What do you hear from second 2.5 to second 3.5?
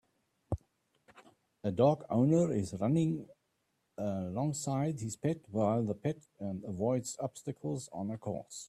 is running